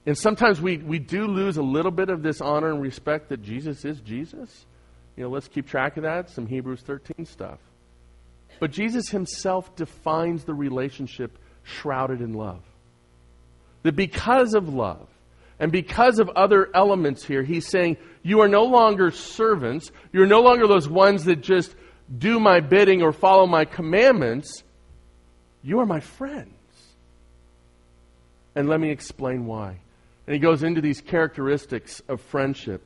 [0.07, 3.43] And sometimes we, we do lose a little bit of this honor and respect that
[3.43, 4.65] Jesus is Jesus.
[5.15, 7.59] You know, let's keep track of that, some Hebrews 13 stuff.
[8.59, 12.63] But Jesus himself defines the relationship shrouded in love.
[13.83, 15.07] That because of love
[15.61, 19.91] and because of other elements here, he's saying, You are no longer servants.
[20.11, 21.75] You're no longer those ones that just
[22.17, 24.63] do my bidding or follow my commandments.
[25.61, 26.49] You are my friends.
[28.55, 29.77] And let me explain why.
[30.25, 32.83] And he goes into these characteristics of friendship.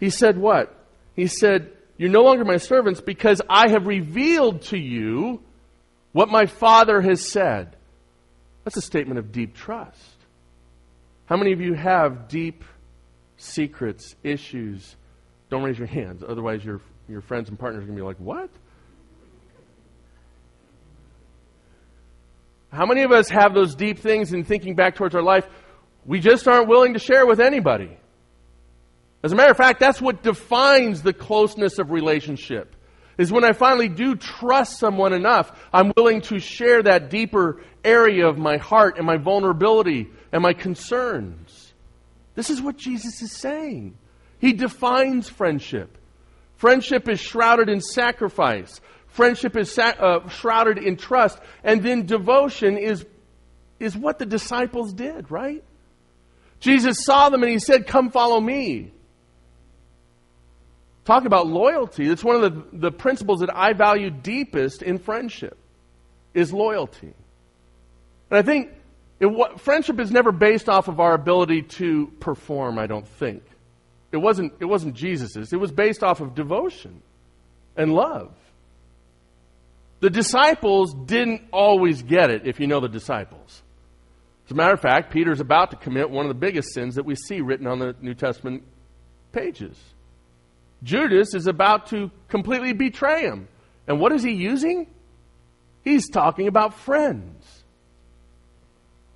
[0.00, 0.74] He said, What?
[1.16, 5.42] He said, You're no longer my servants because I have revealed to you
[6.12, 7.76] what my Father has said.
[8.64, 10.15] That's a statement of deep trust.
[11.26, 12.64] How many of you have deep
[13.36, 14.96] secrets, issues?
[15.50, 18.18] Don't raise your hands, otherwise, your, your friends and partners are going to be like,
[18.18, 18.50] What?
[22.72, 25.46] How many of us have those deep things in thinking back towards our life?
[26.06, 27.98] we just aren't willing to share with anybody.
[29.22, 32.75] As a matter of fact, that's what defines the closeness of relationship.
[33.18, 38.26] Is when I finally do trust someone enough, I'm willing to share that deeper area
[38.26, 41.72] of my heart and my vulnerability and my concerns.
[42.34, 43.96] This is what Jesus is saying.
[44.38, 45.96] He defines friendship.
[46.56, 48.80] Friendship is shrouded in sacrifice.
[49.08, 51.38] Friendship is sa- uh, shrouded in trust.
[51.64, 53.06] And then devotion is,
[53.80, 55.64] is what the disciples did, right?
[56.60, 58.92] Jesus saw them and he said, Come follow me.
[61.06, 62.10] Talk about loyalty.
[62.10, 65.56] It's one of the, the principles that I value deepest in friendship
[66.34, 67.14] is loyalty.
[68.28, 68.72] And I think
[69.20, 73.44] it, friendship is never based off of our ability to perform, I don't think.
[74.10, 75.52] It wasn't, it wasn't Jesus's.
[75.52, 77.00] It was based off of devotion
[77.76, 78.34] and love.
[80.00, 83.62] The disciples didn't always get it, if you know the disciples.
[84.46, 87.04] As a matter of fact, Peter's about to commit one of the biggest sins that
[87.04, 88.64] we see written on the New Testament
[89.30, 89.78] pages.
[90.82, 93.48] Judas is about to completely betray him.
[93.86, 94.86] And what is he using?
[95.82, 97.62] He's talking about friends.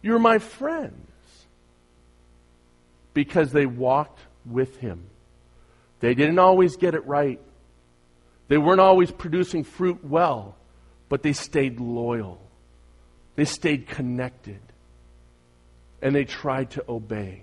[0.03, 0.94] You're my friends.
[3.12, 5.03] Because they walked with him.
[6.01, 7.40] They didn't always get it right.
[8.49, 10.57] They weren't always producing fruit well,
[11.09, 12.40] but they stayed loyal.
[13.37, 14.61] They stayed connected.
[16.03, 17.42] And they tried to obey.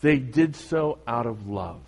[0.00, 1.82] They did so out of love.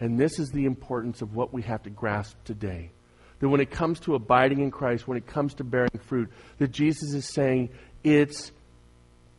[0.00, 2.90] And this is the importance of what we have to grasp today.
[3.38, 6.72] That when it comes to abiding in Christ, when it comes to bearing fruit, that
[6.72, 7.70] Jesus is saying
[8.02, 8.50] it's,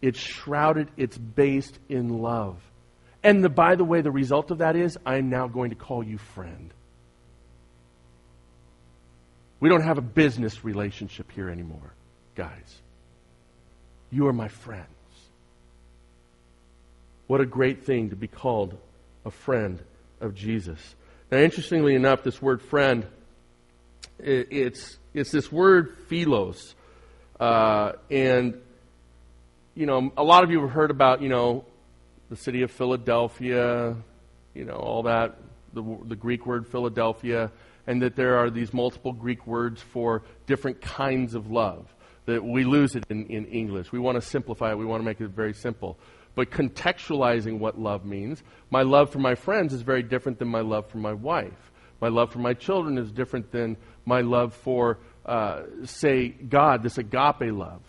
[0.02, 2.58] it's shrouded, it's based in love.
[3.24, 6.04] And the, by the way, the result of that is I'm now going to call
[6.04, 6.74] you friend.
[9.60, 11.94] We don't have a business relationship here anymore,
[12.36, 12.82] guys.
[14.12, 14.88] You are my friends.
[17.28, 18.78] What a great thing to be called
[19.26, 19.80] a friend
[20.20, 20.96] of Jesus.
[21.32, 23.06] Now, interestingly enough, this word friend,
[24.20, 26.76] it's, it's this word philos.
[27.40, 28.62] Uh, and,
[29.76, 31.66] you know, a lot of you have heard about, you know,
[32.30, 33.96] the city of Philadelphia,
[34.54, 35.38] you know, all that,
[35.74, 37.52] the, the Greek word Philadelphia,
[37.88, 41.94] and that there are these multiple Greek words for different kinds of love.
[42.26, 43.92] That we lose it in, in English.
[43.92, 45.98] We want to simplify it, we want to make it very simple.
[46.36, 48.41] But contextualizing what love means,
[48.72, 51.72] my love for my friends is very different than my love for my wife.
[52.02, 56.98] My love for my children is different than my love for, uh, say, God, this
[56.98, 57.82] agape love.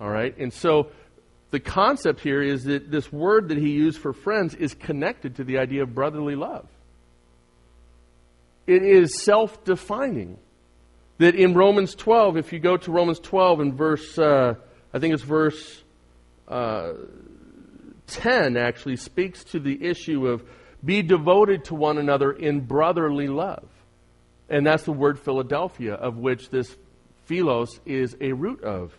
[0.00, 0.36] All right?
[0.36, 0.88] And so
[1.50, 5.44] the concept here is that this word that he used for friends is connected to
[5.44, 6.66] the idea of brotherly love.
[8.66, 10.38] It is self defining.
[11.18, 14.54] That in Romans 12, if you go to Romans 12 and verse, uh,
[14.92, 15.81] I think it's verse
[16.52, 16.92] uh,
[18.08, 20.42] 10, actually speaks to the issue of
[20.84, 23.68] be devoted to one another in brotherly love.
[24.48, 26.76] And that's the word Philadelphia, of which this
[27.24, 28.92] philos is a root of.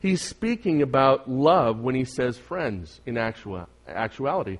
[0.00, 4.58] He's speaking about love when he says friends in actual, actuality.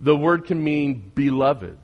[0.00, 1.78] The word can mean beloved,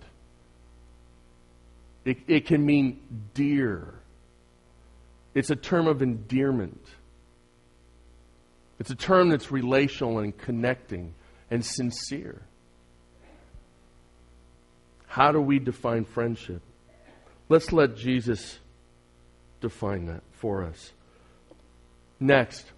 [2.04, 3.00] it, it can mean
[3.34, 3.94] dear.
[5.34, 6.84] It's a term of endearment.
[8.78, 11.14] It's a term that's relational and connecting
[11.50, 12.42] and sincere.
[15.06, 16.62] How do we define friendship?
[17.48, 18.58] Let's let Jesus
[19.60, 20.92] define that for us.
[22.20, 22.70] Next,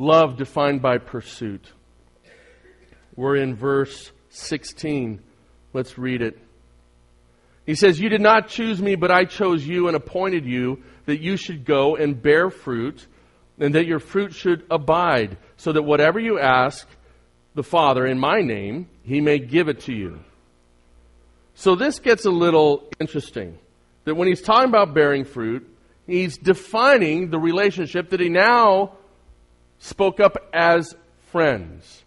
[0.00, 1.72] Love defined by pursuit.
[3.16, 5.20] We're in verse 16.
[5.74, 6.38] Let's read it.
[7.66, 11.20] He says, You did not choose me, but I chose you and appointed you that
[11.20, 13.06] you should go and bear fruit,
[13.60, 16.88] and that your fruit should abide, so that whatever you ask
[17.54, 20.18] the Father in my name, he may give it to you.
[21.54, 23.58] So this gets a little interesting.
[24.04, 25.68] That when he's talking about bearing fruit,
[26.06, 28.92] he's defining the relationship that he now
[29.78, 30.96] spoke up as
[31.30, 32.02] friends.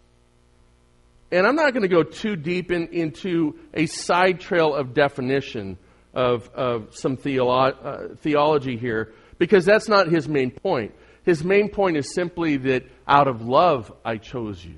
[1.32, 5.78] And I'm not going to go too deep in, into a side trail of definition
[6.14, 10.94] of, of some theolo- uh, theology here, because that's not his main point.
[11.24, 14.76] His main point is simply that out of love, I chose you.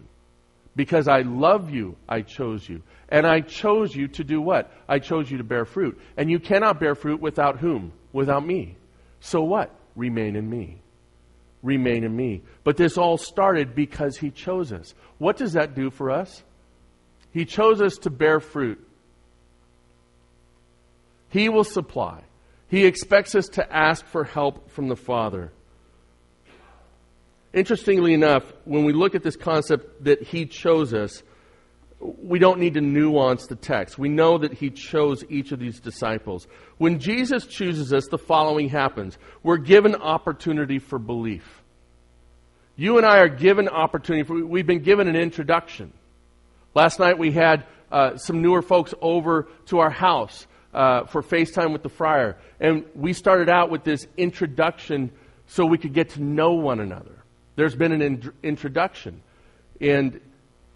[0.76, 2.82] Because I love you, I chose you.
[3.10, 4.72] And I chose you to do what?
[4.88, 6.00] I chose you to bear fruit.
[6.18, 7.94] And you cannot bear fruit without whom?
[8.12, 8.76] Without me.
[9.22, 9.74] So what?
[9.96, 10.82] Remain in me
[11.66, 12.44] remain in me.
[12.64, 14.94] But this all started because he chose us.
[15.18, 16.44] What does that do for us?
[17.32, 18.80] He chose us to bear fruit.
[21.30, 22.22] He will supply.
[22.70, 25.52] He expects us to ask for help from the Father.
[27.56, 31.24] Interestingly enough, when we look at this concept that He chose us,
[32.00, 33.98] we don't need to nuance the text.
[33.98, 36.48] We know that he chose each of these disciples.
[36.78, 39.18] When Jesus chooses us, the following happens.
[39.44, 41.64] We're given opportunity for belief.
[42.76, 44.28] You and I are given opportunity.
[44.28, 45.94] For, we've been given an introduction.
[46.74, 51.72] Last night we had uh, some newer folks over to our house uh, for FaceTime
[51.72, 52.38] with the friar.
[52.60, 55.12] And we started out with this introduction
[55.48, 57.25] so we could get to know one another.
[57.56, 59.22] There's been an in- introduction.
[59.80, 60.20] And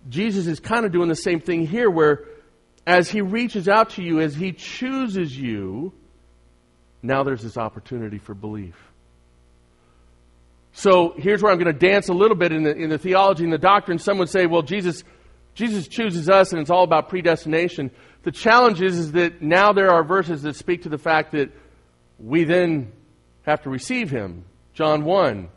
[0.07, 2.25] Jesus is kind of doing the same thing here, where
[2.87, 5.93] as he reaches out to you, as he chooses you,
[7.01, 8.75] now there's this opportunity for belief.
[10.71, 13.43] So here's where I'm going to dance a little bit in the, in the theology
[13.43, 13.99] and the doctrine.
[13.99, 15.03] Some would say, well, Jesus,
[15.53, 17.91] Jesus chooses us and it's all about predestination.
[18.23, 21.51] The challenge is, is that now there are verses that speak to the fact that
[22.17, 22.91] we then
[23.43, 24.45] have to receive him.
[24.73, 25.49] John 1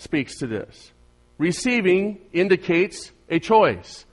[0.00, 0.92] speaks to this.
[1.38, 4.04] Receiving indicates a choice.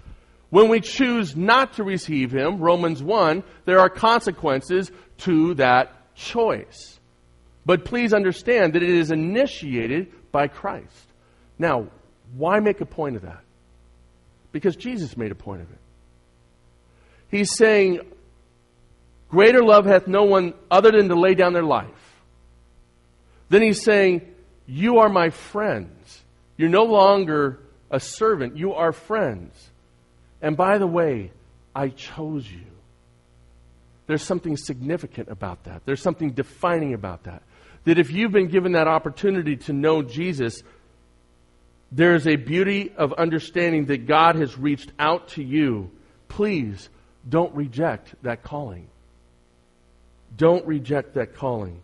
[0.49, 6.99] When we choose not to receive Him, Romans 1, there are consequences to that choice.
[7.65, 11.11] But please understand that it is initiated by Christ.
[11.59, 11.87] Now,
[12.35, 13.41] why make a point of that?
[14.51, 15.79] Because Jesus made a point of it.
[17.29, 18.01] He's saying,
[19.29, 22.21] Greater love hath no one other than to lay down their life.
[23.49, 24.21] Then he's saying,
[24.67, 26.21] You are my friends.
[26.57, 27.59] You're no longer
[27.89, 29.69] a servant, you are friends.
[30.41, 31.31] And by the way,
[31.73, 32.65] I chose you.
[34.07, 35.81] There's something significant about that.
[35.85, 37.43] There's something defining about that.
[37.85, 40.63] That if you've been given that opportunity to know Jesus,
[41.91, 45.91] there is a beauty of understanding that God has reached out to you.
[46.27, 46.89] Please
[47.27, 48.87] don't reject that calling.
[50.35, 51.81] Don't reject that calling.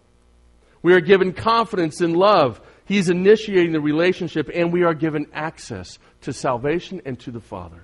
[0.82, 2.62] We are given confidence in love.
[2.86, 7.84] He's initiating the relationship, and we are given access to salvation and to the Father.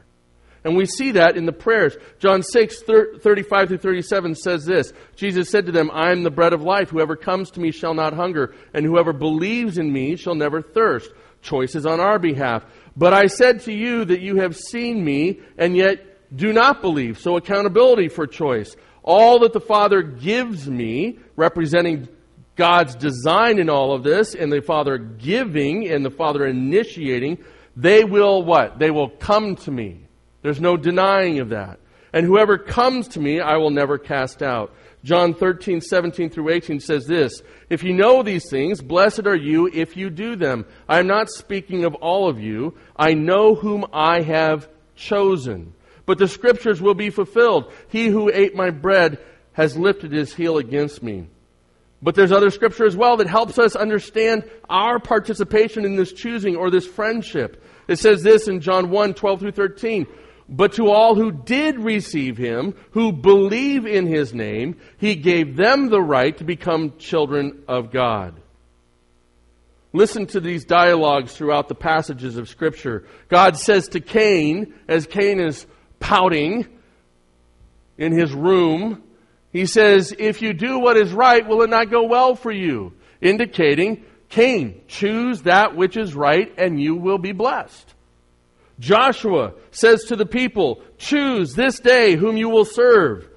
[0.64, 1.96] And we see that in the prayers.
[2.20, 6.54] John 6, 35 through 37 says this Jesus said to them, I am the bread
[6.54, 6.90] of life.
[6.90, 11.12] Whoever comes to me shall not hunger, and whoever believes in me shall never thirst.
[11.42, 12.66] Choices on our behalf.
[12.98, 17.20] But I said to you that you have seen me, and yet do not believe.
[17.20, 18.76] So accountability for choice.
[19.04, 22.10] All that the Father gives me, representing
[22.60, 27.38] God's design in all of this, and the Father giving and the Father initiating,
[27.78, 28.80] they will what?
[28.80, 30.02] They will come to me.
[30.42, 31.80] There's no denying of that.
[32.12, 34.74] And whoever comes to me, I will never cast out.
[35.06, 39.70] John 13, 17 through 18 says this If you know these things, blessed are you
[39.74, 40.66] if you do them.
[40.90, 42.76] I am not speaking of all of you.
[42.98, 45.74] I know whom I have chosen.
[46.06, 47.72] But the scriptures will be fulfilled.
[47.88, 49.18] He who ate my bread
[49.54, 51.28] has lifted his heel against me.
[52.02, 56.56] But there's other scripture as well that helps us understand our participation in this choosing
[56.56, 57.64] or this friendship.
[57.88, 60.08] It says this in John 1, 12 through 13.
[60.48, 65.90] But to all who did receive him, who believe in his name, he gave them
[65.90, 68.40] the right to become children of God.
[69.92, 73.06] Listen to these dialogues throughout the passages of Scripture.
[73.28, 75.66] God says to Cain, as Cain is
[76.00, 76.68] pouting
[77.98, 79.04] in his room,
[79.52, 82.94] he says, If you do what is right, will it not go well for you?
[83.22, 87.94] Indicating, Cain, choose that which is right and you will be blessed.
[88.80, 93.28] Joshua says to the people, Choose this day whom you will serve.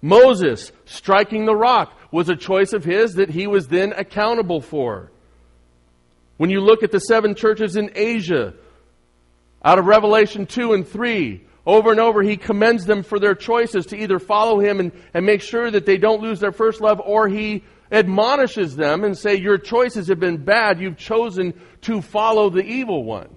[0.00, 5.10] Moses, striking the rock, was a choice of his that he was then accountable for.
[6.36, 8.54] When you look at the seven churches in Asia,
[9.64, 13.86] out of Revelation 2 and 3, over and over, he commends them for their choices
[13.86, 17.00] to either follow him and, and make sure that they don't lose their first love,
[17.00, 20.80] or he admonishes them and say, Your choices have been bad.
[20.80, 23.28] You've chosen to follow the evil one.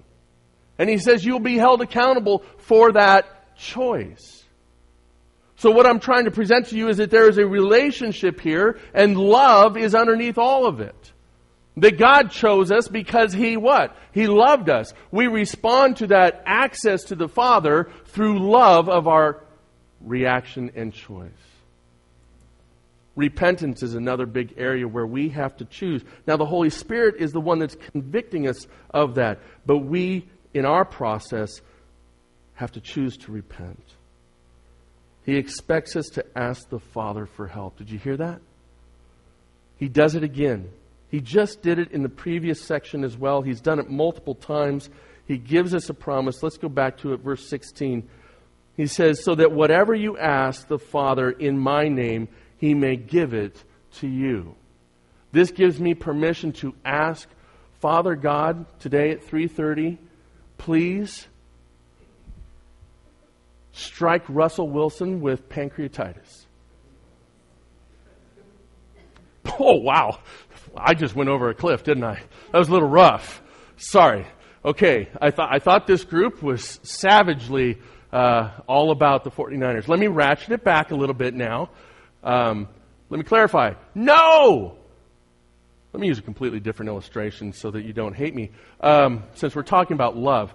[0.78, 4.44] And he says you'll be held accountable for that choice.
[5.56, 8.78] So what I'm trying to present to you is that there is a relationship here
[8.92, 11.12] and love is underneath all of it.
[11.78, 13.96] That God chose us because He what?
[14.12, 14.94] He loved us.
[15.10, 19.44] We respond to that access to the Father through love of our
[20.00, 21.30] reaction and choice.
[23.14, 26.02] Repentance is another big area where we have to choose.
[26.26, 30.64] Now, the Holy Spirit is the one that's convicting us of that, but we in
[30.64, 31.60] our process,
[32.54, 33.84] have to choose to repent.
[35.26, 37.76] He expects us to ask the Father for help.
[37.76, 38.40] Did you hear that?
[39.76, 40.70] He does it again.
[41.08, 43.42] He just did it in the previous section as well.
[43.42, 44.90] He's done it multiple times.
[45.26, 46.42] He gives us a promise.
[46.42, 48.08] Let's go back to it, verse 16.
[48.76, 52.28] He says, So that whatever you ask the Father in my name,
[52.58, 53.62] he may give it
[53.94, 54.54] to you.
[55.32, 57.28] This gives me permission to ask
[57.80, 59.98] Father God today at 3:30
[60.58, 61.26] please
[63.72, 66.45] strike Russell Wilson with pancreatitis.
[69.58, 70.18] Oh, wow.
[70.76, 72.20] I just went over a cliff, didn't I?
[72.52, 73.42] That was a little rough.
[73.76, 74.26] Sorry.
[74.64, 77.78] Okay, I thought, I thought this group was savagely
[78.12, 79.88] uh, all about the 49ers.
[79.88, 81.70] Let me ratchet it back a little bit now.
[82.24, 82.68] Um,
[83.08, 83.74] let me clarify.
[83.94, 84.76] No!
[85.92, 88.50] Let me use a completely different illustration so that you don't hate me.
[88.80, 90.52] Um, since we're talking about love,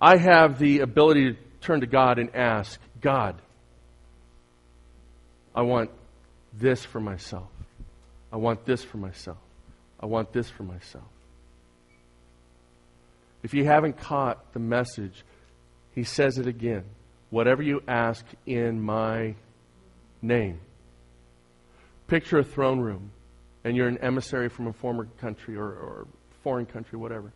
[0.00, 3.40] I have the ability to turn to God and ask, God,
[5.54, 5.90] I want
[6.58, 7.48] this for myself.
[8.32, 9.38] I want this for myself.
[10.00, 11.04] I want this for myself.
[13.42, 15.24] If you haven't caught the message,
[15.94, 16.84] he says it again.
[17.30, 19.34] Whatever you ask in my
[20.22, 20.60] name.
[22.06, 23.10] Picture a throne room
[23.64, 26.06] and you're an emissary from a former country or, or
[26.42, 27.32] foreign country, whatever.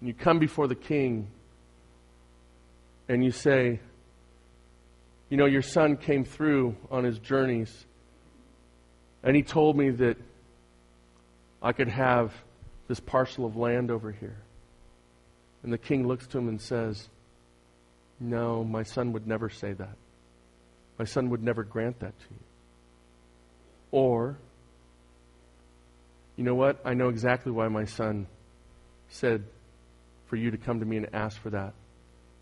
[0.00, 1.28] And you come before the king
[3.08, 3.80] and you say,
[5.30, 7.86] You know, your son came through on his journeys,
[9.22, 10.16] and he told me that
[11.62, 12.34] I could have
[12.88, 14.36] this parcel of land over here.
[15.62, 17.08] And the king looks to him and says,
[18.18, 19.96] No, my son would never say that.
[20.98, 22.40] My son would never grant that to you.
[23.92, 24.36] Or,
[26.36, 26.80] you know what?
[26.84, 28.26] I know exactly why my son
[29.08, 29.44] said
[30.26, 31.74] for you to come to me and ask for that.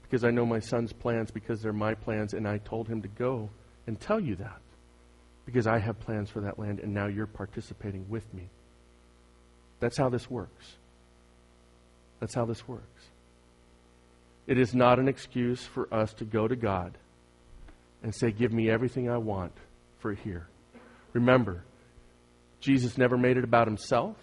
[0.08, 3.08] Because I know my son's plans because they're my plans, and I told him to
[3.08, 3.50] go
[3.86, 4.60] and tell you that.
[5.44, 8.48] Because I have plans for that land, and now you're participating with me.
[9.80, 10.76] That's how this works.
[12.20, 12.84] That's how this works.
[14.46, 16.96] It is not an excuse for us to go to God
[18.02, 19.52] and say, Give me everything I want
[20.00, 20.46] for here.
[21.12, 21.62] Remember,
[22.60, 24.16] Jesus never made it about himself.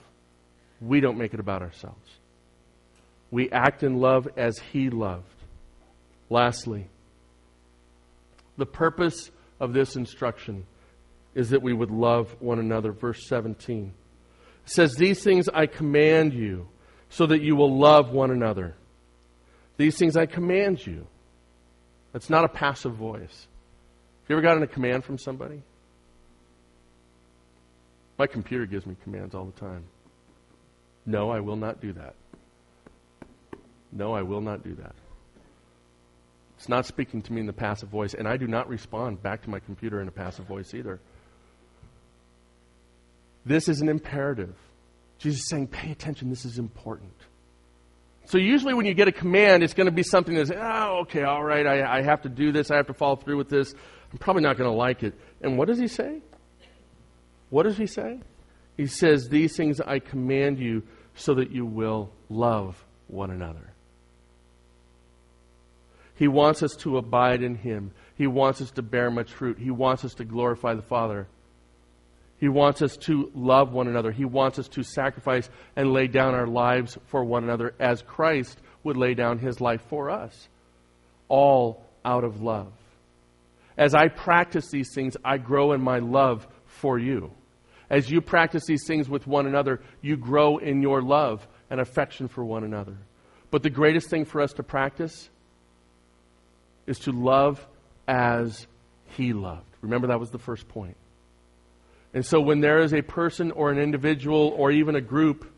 [0.82, 2.10] We don't make it about ourselves.
[3.32, 5.35] We act in love as he loved.
[6.30, 6.88] Lastly,
[8.58, 10.66] the purpose of this instruction
[11.34, 12.92] is that we would love one another.
[12.92, 13.94] Verse 17
[14.66, 16.68] it says, These things I command you
[17.10, 18.76] so that you will love one another.
[19.78, 21.06] These things I command you.
[22.14, 23.48] That's not a passive voice.
[24.24, 25.62] Have you ever gotten a command from somebody?
[28.18, 29.84] My computer gives me commands all the time.
[31.06, 32.16] No, I will not do that.
[33.92, 34.96] No, I will not do that.
[36.58, 39.43] It's not speaking to me in the passive voice, and I do not respond back
[39.43, 40.99] to my computer in a passive voice either.
[43.45, 44.56] This is an imperative.
[45.20, 47.14] Jesus is saying, pay attention, this is important.
[48.26, 51.24] So usually when you get a command, it's going to be something that's, oh, okay,
[51.24, 53.74] all right, I, I have to do this, I have to follow through with this.
[54.12, 55.14] I'm probably not going to like it.
[55.41, 56.22] And what does he say?
[57.49, 58.20] What does he say?
[58.78, 60.84] He says, These things I command you
[61.16, 63.75] so that you will love one another.
[66.16, 67.91] He wants us to abide in Him.
[68.16, 69.59] He wants us to bear much fruit.
[69.59, 71.28] He wants us to glorify the Father.
[72.38, 74.11] He wants us to love one another.
[74.11, 78.59] He wants us to sacrifice and lay down our lives for one another as Christ
[78.84, 80.47] would lay down his life for us.
[81.28, 82.72] All out of love.
[83.78, 87.32] As I practice these things, I grow in my love for you.
[87.89, 92.28] As you practice these things with one another, you grow in your love and affection
[92.28, 92.97] for one another.
[93.51, 95.30] But the greatest thing for us to practice
[96.88, 97.66] is to love
[98.08, 98.68] as
[99.18, 99.66] he loved.
[99.82, 100.98] Remember, that was the first point.
[102.14, 105.52] And so when there is a person or an individual or even a group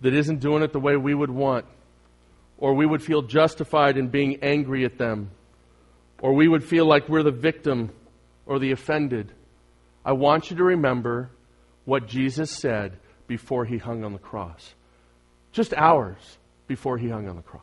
[0.00, 1.64] that isn't doing it the way we would want,
[2.58, 5.30] or we would feel justified in being angry at them,
[6.20, 7.90] or we would feel like we're the victim
[8.46, 9.32] or the offended,
[10.04, 11.30] I want you to remember
[11.84, 14.74] what Jesus said before he hung on the cross.
[15.52, 17.62] Just hours before he hung on the cross.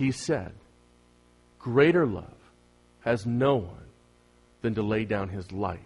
[0.00, 0.54] He said,
[1.58, 2.24] Greater love
[3.00, 3.88] has no one
[4.62, 5.78] than to lay down his life.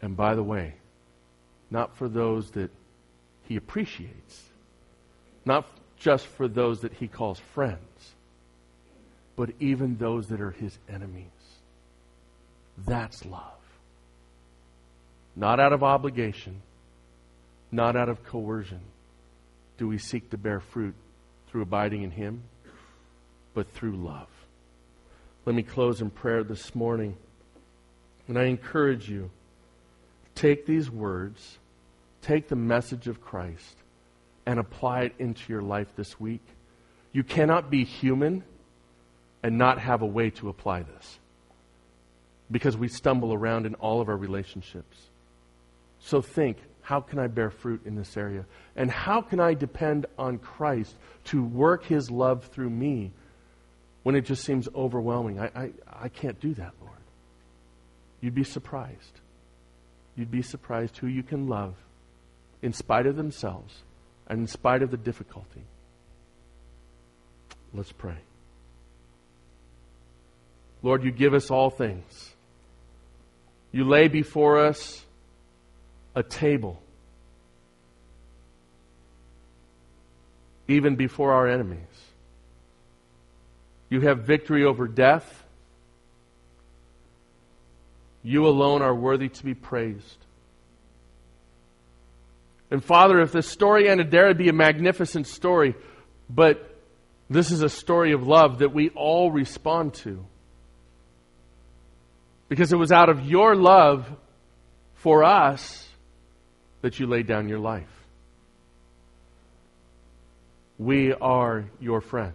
[0.00, 0.72] And by the way,
[1.70, 2.70] not for those that
[3.46, 4.42] he appreciates,
[5.44, 5.66] not
[5.98, 8.14] just for those that he calls friends,
[9.36, 11.26] but even those that are his enemies.
[12.86, 13.60] That's love.
[15.36, 16.62] Not out of obligation,
[17.70, 18.80] not out of coercion,
[19.76, 20.94] do we seek to bear fruit
[21.50, 22.42] through abiding in him,
[23.54, 24.28] but through love.
[25.44, 27.16] Let me close in prayer this morning.
[28.28, 29.30] And I encourage you
[30.34, 31.58] take these words,
[32.22, 33.76] take the message of Christ,
[34.46, 36.42] and apply it into your life this week.
[37.12, 38.44] You cannot be human
[39.42, 41.18] and not have a way to apply this
[42.50, 44.98] because we stumble around in all of our relationships.
[45.98, 46.58] So think
[46.90, 48.44] how can I bear fruit in this area?
[48.74, 50.92] And how can I depend on Christ
[51.26, 53.12] to work his love through me
[54.02, 55.38] when it just seems overwhelming.
[55.38, 56.96] I, I, I can't do that, Lord.
[58.20, 59.20] You'd be surprised.
[60.16, 61.74] You'd be surprised who you can love
[62.60, 63.84] in spite of themselves
[64.26, 65.62] and in spite of the difficulty.
[67.72, 68.18] Let's pray.
[70.82, 72.34] Lord, you give us all things.
[73.70, 75.04] You lay before us
[76.20, 76.80] a table,
[80.68, 81.78] even before our enemies.
[83.88, 85.44] You have victory over death.
[88.22, 90.18] You alone are worthy to be praised.
[92.70, 95.74] And Father, if this story ended there, it'd be a magnificent story.
[96.28, 96.78] But
[97.28, 100.24] this is a story of love that we all respond to.
[102.48, 104.08] Because it was out of your love
[104.94, 105.89] for us
[106.82, 107.88] that you laid down your life.
[110.78, 112.34] We are your friends.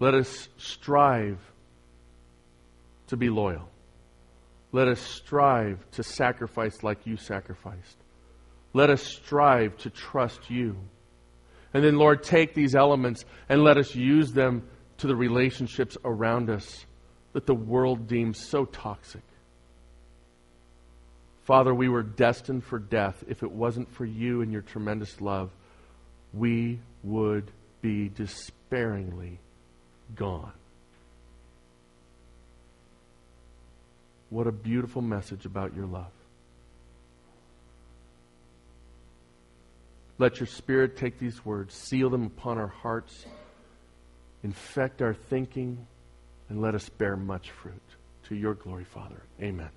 [0.00, 1.38] Let us strive
[3.08, 3.68] to be loyal.
[4.70, 7.96] Let us strive to sacrifice like you sacrificed.
[8.74, 10.76] Let us strive to trust you.
[11.72, 16.50] And then, Lord, take these elements and let us use them to the relationships around
[16.50, 16.84] us
[17.32, 19.22] that the world deems so toxic.
[21.48, 23.24] Father, we were destined for death.
[23.26, 25.50] If it wasn't for you and your tremendous love,
[26.34, 29.40] we would be despairingly
[30.14, 30.52] gone.
[34.28, 36.12] What a beautiful message about your love.
[40.18, 43.24] Let your Spirit take these words, seal them upon our hearts,
[44.42, 45.86] infect our thinking,
[46.50, 47.80] and let us bear much fruit.
[48.24, 49.22] To your glory, Father.
[49.40, 49.70] Amen.